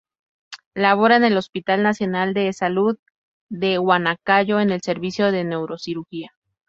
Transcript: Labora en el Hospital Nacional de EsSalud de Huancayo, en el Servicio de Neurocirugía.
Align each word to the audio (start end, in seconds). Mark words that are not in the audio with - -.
Labora 0.73 1.17
en 1.17 1.25
el 1.25 1.37
Hospital 1.37 1.83
Nacional 1.83 2.33
de 2.33 2.47
EsSalud 2.47 2.97
de 3.51 3.77
Huancayo, 3.77 4.59
en 4.59 4.71
el 4.71 4.81
Servicio 4.81 5.31
de 5.31 5.43
Neurocirugía. 5.43 6.31